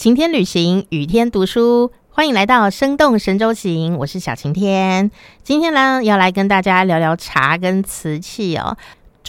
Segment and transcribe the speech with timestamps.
[0.00, 5.10] 晴天旅行，雨天读书，欢迎来到生动神州行，我是小晴天。
[5.42, 8.78] 今天呢，要来跟大家聊聊茶跟瓷器哦。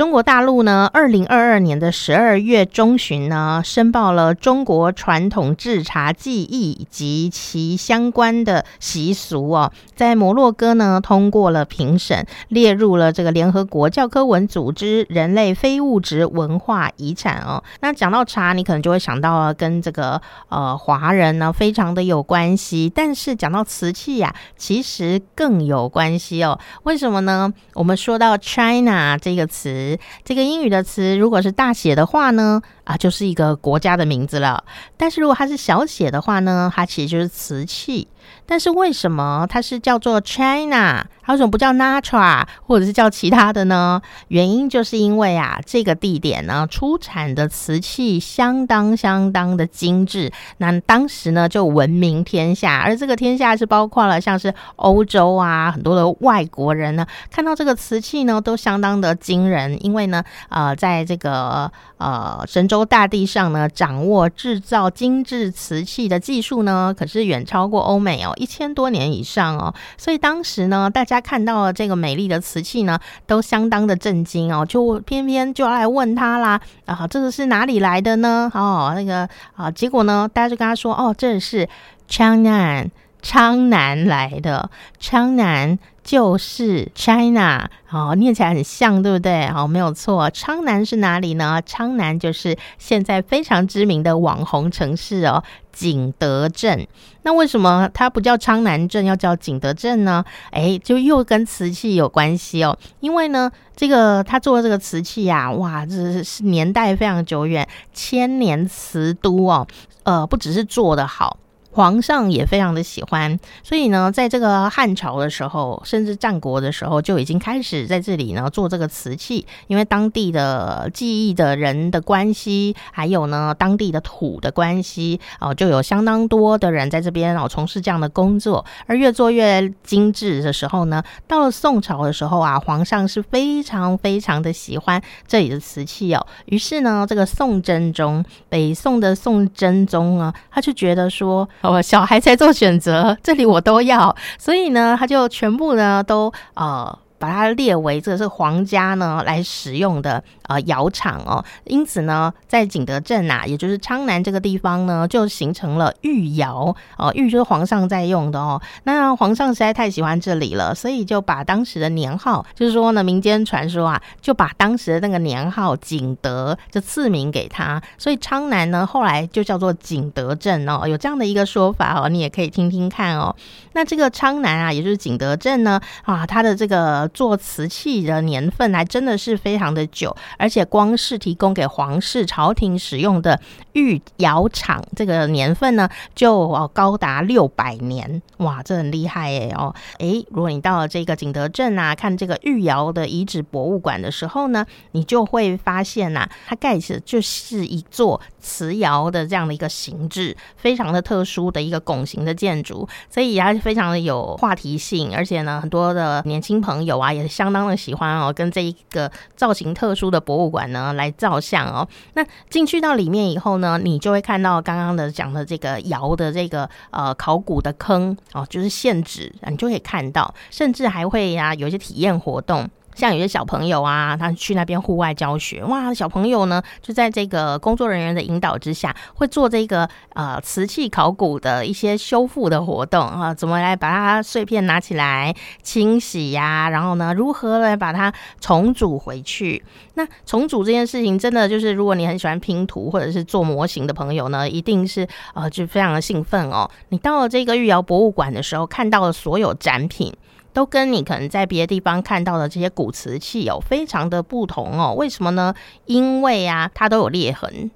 [0.01, 17.63] 中国大陆呢，二零二二年的十二月中旬呢，申报了中国传统制茶技艺及其相关的习俗哦，在摩洛哥呢通过了评审，列入了这个联合国教科文组织人类非物质文化遗产哦。
[17.81, 26.57] 那讲到茶，你可能就会想到啊跟这个呃华人呢非常的有关系，但是讲到瓷器呀，其实更有关系哦。
[26.85, 27.53] 为什么呢？
[27.75, 29.90] 我们说到 China 这个词。
[30.23, 34.63] 这个英语的词，如果是大写的话呢，啊，就是一个国家的名字了。
[34.97, 38.07] 但是如果它是小写的话呢，它其实就是瓷器。
[38.45, 41.05] 但是为什么它是叫做 China？
[41.23, 44.01] 它为什么不叫 Natra，或者是叫其他的呢？
[44.27, 52.81] 原因就是因为啊，这个地点呢出产的瓷器相当相当的精致，那当时呢就闻名天下。
[52.85, 68.33] 而这个天下是包括了像是欧洲啊很多的外国人呢，看到这个瓷器呢都相当的惊人，因为呢呃在这个呃神州大地上呢掌握制造精致瓷器的技术呢，可是远超过欧美哦。
[68.37, 78.51] 一千多年以上哦，所以当时呢，大家看到了这个美丽的瓷器呢，都相当的震惊哦，就偏偏就要来问他啦啊，这个是哪里来的呢？
[78.53, 81.67] 哦，那个啊，结果呢，大家就跟他说，哦，这是
[82.07, 82.89] 昌南，
[83.21, 85.77] 昌南来的，昌南。
[86.03, 89.47] 就是 China，哦，念起来很像，对不对？
[89.47, 90.29] 好，没有错。
[90.31, 91.61] 昌南是哪里呢？
[91.65, 96.87] 昌南就是现在非常知名的网红城市哦，景德镇。
[97.21, 100.25] 那为什么它不叫昌南镇，要叫景德镇呢？
[100.49, 102.75] 哎，就又跟瓷器有关系哦。
[102.99, 109.67] 因为呢，这个他做的这个瓷器呀，哇，这是年代非常久远，千年瓷都哦。
[110.03, 111.37] 呃，不只是做的好。
[111.73, 119.47] 皇上也非常的喜欢，所以呢，在这个汉朝的时候，甚至战国的时候，就已经开始在这里呢做这个瓷器。
[119.67, 128.65] 因为当地的技艺的人的关系，还有呢当地的土的关系，哦，就有相当多的人在这边哦从事这样的工作。
[128.85, 136.27] 而越做越精致的时候呢，到了宋朝的时候啊，皇上是非常非常的喜欢这里的瓷器哦。
[136.47, 141.47] 于是呢，这个宋真宗，北宋的宋真宗啊，他就觉得说。
[141.61, 146.97] 哦，小孩才做选择，这里我都要，所以呢，他就全部呢都呃。
[147.21, 158.59] 把它列为这是皇家呢来使用的呃窑厂哦，因此呢，在景德镇呐，也就是昌南这个地方呢，就形成了御窑哦，御就是皇上在用的哦。
[158.85, 173.35] 那皇上实在太喜欢这里了，所以就把当时的年号，就是说呢，民间传说啊，就把当时的那个年号景德就赐名给他，所以昌南呢后来就叫做景德镇哦，有这样的一个说法哦，你也可以听听看哦。
[173.73, 177.10] 那这个昌南啊，也就是景德镇呢啊，它的这个。
[177.13, 183.39] 做瓷器的年份还真的是非常的久，而且光是提供给皇室朝廷使用的
[183.73, 207.01] 御窑厂这个年份呢，就哦高达六百年，哇，这很厉害耶哦，诶，如果你到了这个景德镇啊，看这个御窑的遗址博物馆的时候呢，你就会发现呐，它盖起就是一座瓷窑的这样的一个形制，非常的特殊的一个拱形的建筑，所以它非常的有话题性，而且呢，很多的年轻朋友。
[207.01, 211.87] 啊，也相当的喜欢哦，跟这一个造型特殊的博物馆呢来照相哦。
[212.13, 222.69] 那进去到里面以后呢，你就会看到刚刚的讲的这个窑的这个呃考古的坑哦，就是现址，你就可以看到，甚至还会呀有一些体验活动。
[222.95, 236.69] 像有些小朋友啊，他去那边户外教学，哇，小朋友呢就在这个工作人员的引导之下，会做这个呃瓷器考古的一些修复的活动啊，怎么来把它碎片拿起来清洗呀？
[236.69, 239.63] 然后呢，如何来把它重组回去？
[239.95, 246.69] 那重组这件事情，真的就是如果你很喜欢拼图或者是做模型的朋友呢，一定是呃就非常的兴奋哦。
[246.89, 250.13] 你到了这个玉窑博物馆的时候，看到了所有展品。
[250.53, 254.93] 都跟你可能在别的地方看到的这些古瓷器有非常的不同哦。
[254.93, 255.53] 为什么呢？
[255.85, 257.71] 因为啊，它都有裂痕，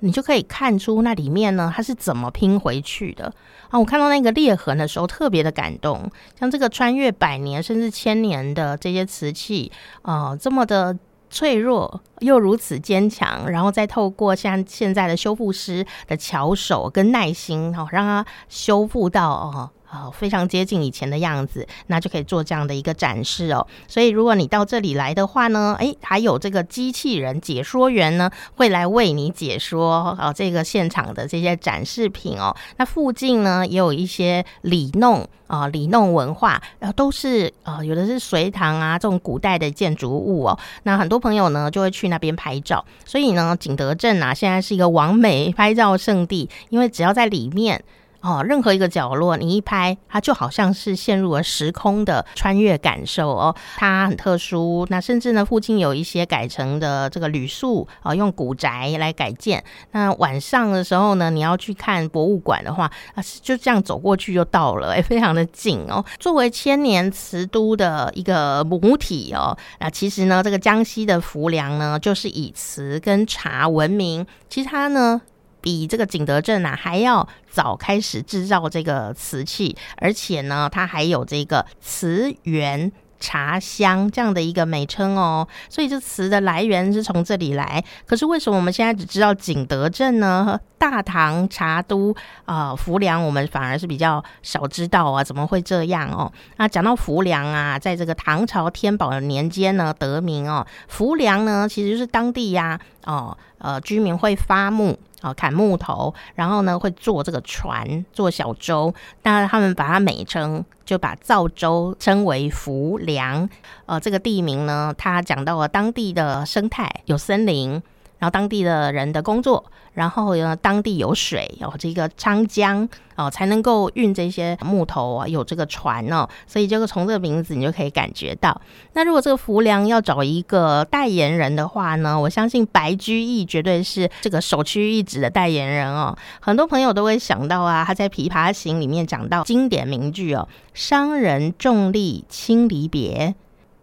[0.00, 3.32] 你就可以看出那里面呢，它是怎么拼回去的
[3.68, 3.78] 啊。
[3.78, 6.10] 我看到那个裂痕的时候，特别的感动。
[6.38, 9.70] 像这个穿越百年甚至千年的这些瓷器
[10.02, 10.96] 啊，这么的
[11.28, 19.70] 脆弱又如此坚强，然后再透过像现在的修复师的巧手跟耐心哦，让它修复到哦。
[19.92, 23.66] 呃非常接近以前的样子，那就可以做这样的一个展示哦。
[23.88, 32.54] 所以如果你到这里来的话呢，诶，还有这个机器人解说员呢，会来为你解说哦这个现场的这些展示品哦。
[32.76, 40.58] 那附近呢也有一些里弄啊里弄文化，然后都是呃有的是隋唐啊这种古代的建筑物哦。
[40.84, 47.82] 那很多朋友呢就会去那边拍照，所以呢景德镇啊现在是一个完美 拍照圣地，因为只要在里面。
[48.20, 53.54] 哦，任何一个角落，你一拍，它就好像是陷入了时空的穿越感受哦。
[53.76, 59.64] 它很特殊，那甚至呢，附近有一些改成的这个旅宿啊，用古宅来改建。
[59.92, 62.84] 那晚上的时候呢，你要去看博物馆的话，
[63.14, 66.04] 啊，就这样走过去就到了，哎，非常的近哦。
[66.18, 74.26] 作为千年瓷都的一个母体哦，那其实呢，这个江西的浮梁呢，就是以瓷跟茶闻名。
[74.50, 75.22] 其实它呢。
[75.60, 85.46] 比这个景德镇啊还要早开始制造这个瓷器，而且呢，它还有这个瓷源茶香这样的一个美称哦。
[85.68, 87.84] 所以这瓷的来源是从这里来。
[88.06, 90.58] 可是为什么我们现在只知道景德镇呢？
[90.78, 92.16] 大唐茶都
[92.46, 95.22] 啊，浮梁我们反而是比较少知道啊？
[95.22, 96.32] 怎么会这样哦？
[96.56, 100.66] 那讲到浮梁啊，在这个唐朝天宝的年间呢得名哦。
[100.88, 104.98] 浮梁呢，其实就是当地呀哦呃居民会发木。
[105.20, 108.94] 啊，砍木头，然后呢，会做这个船，做小舟。
[109.22, 113.46] 那他们把它美称，就把造舟称为浮梁。
[113.84, 117.82] 呃，这个地名呢，它讲到了当地的生态，有森林。
[118.20, 119.64] 然后当地的人的工作，
[119.94, 128.60] 然后呢，当地有水，有这个昌江哦，才能够运这些木头啊，有这个船哦，所以这个从这个名字你就可以感觉到。
[128.92, 136.14] 那如果这个浮梁要找一个代言人的话呢，我相信白居易绝对是这个首屈一指的代言人哦。
[136.40, 143.34] 很多朋友都会想到啊，他在《琵琶行》里面讲到经典名句哦：“商人重利轻离别。”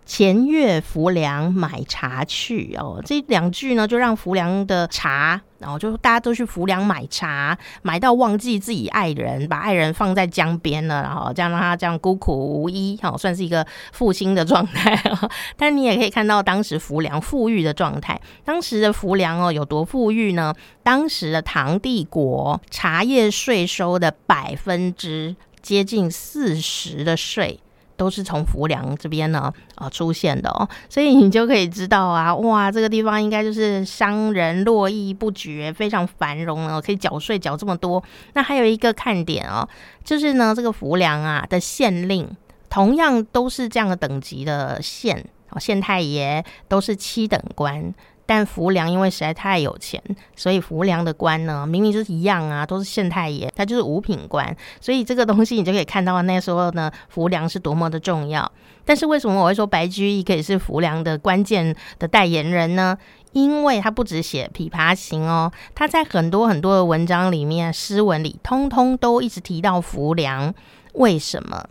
[0.07, 14.97] 前月浮梁买茶去哦，这两句呢，就让浮梁的茶，然后就大家都去浮梁买茶，买到忘记自己爱人，把爱人放在江边了，然后这样让他这样孤苦无依，好，算是一个负心的状态。
[15.57, 18.19] 但你也可以看到当时浮梁富裕的状态。
[18.45, 20.53] 当时的浮梁哦，有多富裕呢？
[20.83, 27.59] 当时的唐帝国茶叶税收的百分之接近四十的税。
[27.97, 38.01] 都是从浮梁这边呢啊出现的哦，所以你就可以知道啊， 哇，这个地方应该就是商人络绎不绝，非常繁荣哦，可以缴税缴这么多。
[38.33, 39.67] 那还有一个看点哦，
[40.05, 42.29] 就是呢，这个浮梁啊的县令，
[42.69, 47.93] 同样都是这样的等级的县哦，县太爷都是七等官。
[48.27, 49.99] 但浮梁因为实在太有钱，
[50.35, 54.55] 所以浮梁的官呢，明明就是一样啊，都是县太爷，他就是五品官。
[54.79, 58.51] 所以这个东西你就可以看到那时候呢，浮梁是多么的重要。
[58.85, 62.97] 但是为什么我会说白居易可以是浮梁的关键的代言人呢？
[63.31, 70.53] 因为他不止写《琵琶行》哦，他在很多很多的文章里面、诗文里，通通都一直提到浮梁。
[70.93, 71.65] 为什么？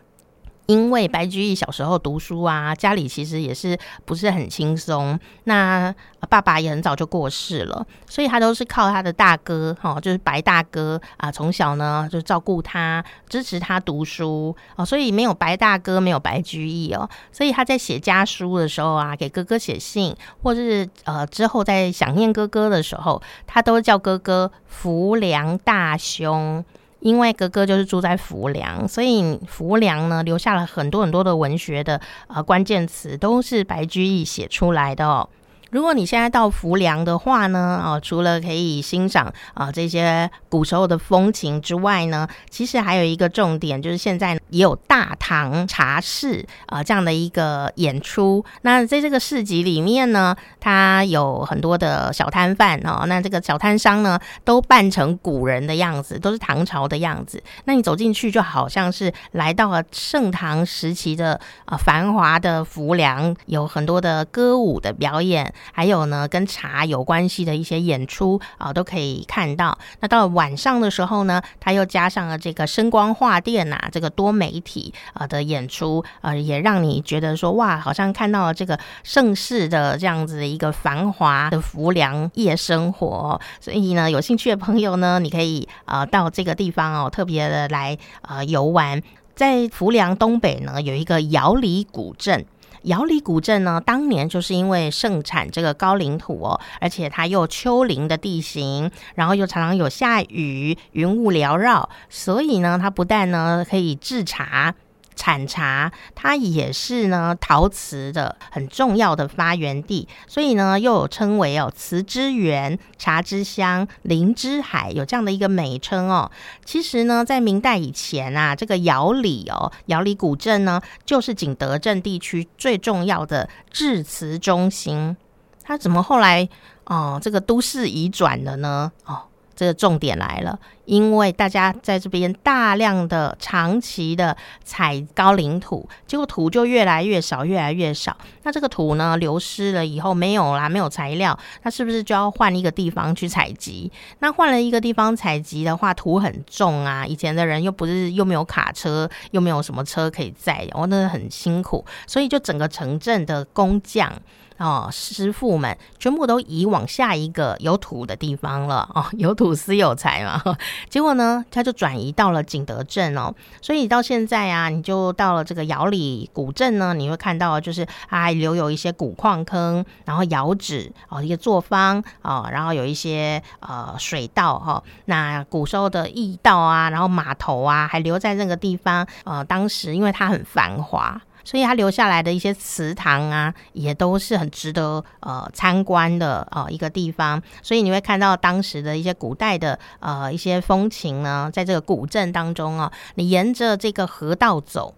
[0.66, 5.18] 因为白居易小时候读书啊，家里其实也是不是很轻松。
[5.44, 5.94] 那
[6.28, 14.84] 爸爸也很早就过世了，所以他都是靠他的大哥，哈，就是白大哥啊，从小呢就照顾他，支持他读书哦。
[14.84, 17.08] 所以没有白大哥，没有白居易哦。
[17.30, 26.64] 所以他在写家书的时候啊，给哥哥写信，或是呃之后在想念哥哥的时候，他都叫哥哥浮梁大兄。
[27.06, 35.28] 因为哥哥就是住在浮梁，所以浮梁呢留下了很多很多的文学的呃关键词，都是白居易写出来的哦。
[35.70, 48.44] 如果你现在到浮梁的话呢，哦，除了可以欣赏啊这些古时候的风情之外呢，其实还有一个重点，就是现在也有大唐茶市啊这样的一个演出。
[48.62, 57.42] 那在这个市集里面呢，它有很多的小摊贩哦，那这个小摊商呢都扮成古人的样子，都是唐朝的样子。
[57.64, 65.52] 那你走进去就好像是来到了盛唐时期的啊繁华的浮梁，有很多的歌舞的表演。
[65.72, 69.76] 还有呢，跟茶有关系的一些演出啊，都可以看到。
[70.00, 83.40] 那到了晚上的时候呢，它又加上了这个声光画电呐，这个多媒体啊的演出，呃，也让你觉得说哇，好像看到了这个盛世的这样子的一个繁华的浮梁夜生活。
[83.60, 89.02] 所以呢，有兴趣的朋友呢，你可以呃到这个地方哦，特别的来呃游玩。
[89.34, 92.46] 在浮梁东北呢，有一个瑶里古镇。
[92.87, 104.75] 瑶里古镇呢，当年就是因为盛产这个高岭土哦，而且它又丘陵的地形，然后又常常有下雨，云雾缭绕，所以呢，它不但呢可以制茶。
[105.16, 116.30] 产茶，它也是呢陶瓷的很重要的发源地，所以呢又有称为哦瓷之源、茶之乡、林之海，有这样的一个美称哦。
[116.64, 125.16] 其实呢，在明代以前啊，这个窑里哦，窑里古镇呢，就是景德镇地区最重要的制瓷中心。
[125.64, 126.49] 它怎么后来
[126.85, 128.92] 哦这个都市移转了呢？
[129.06, 129.23] 哦。
[129.56, 138.14] 这个重点来了，因为大家在这边大量的长期的采高岭土，结果土就越来越少，越来越少。
[138.42, 143.90] 那这个土呢，流失了以后没有啦，没有材料，那是不是就要换一个地方去采集？
[144.18, 154.12] 那换了一个地方采集的话，土很重啊，以前的人又不是又没有卡车，又没有什么车可以载，哦，那很辛苦，所以就整个城镇的工匠。
[154.58, 160.42] 哦，师傅们全部都移往下一个有土的地方了 哦，有土司有财嘛。
[160.88, 163.34] 结果呢，他就转移到了景德镇哦。
[163.60, 174.82] 所以到现在啊，你就到了这个窑里古镇呢，你会看到就是还留有一些古矿坑，然后窑址哦，一个作坊哦，然后有一些呃水道哈。
[175.04, 179.06] 那古时候的驿道啊，然后码头啊，还留在那个地方。
[179.25, 181.20] 呃，当时因为它很繁华。
[181.47, 187.41] 所以它留下来的一些祠堂啊，也都是很值得呃参观的呃一个地方。
[187.62, 194.93] 所以你会看到当时的一些古代的呃一些风情呢，在这个古镇当中啊，你沿着这个河道走，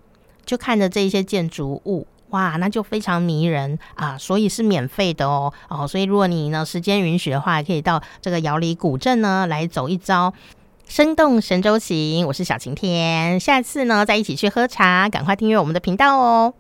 [0.47, 4.17] 就看着这些建筑物，哇，那就非常迷人啊！
[4.17, 10.33] 所以是免费的哦哦，所以如果你呢时间允许的话，可以到这个瑶里古镇呢来走一遭。
[10.89, 13.39] 生动神州行，我是小晴天。
[13.39, 16.55] 下次呢，再一起去喝茶，赶快订阅我们的频道哦。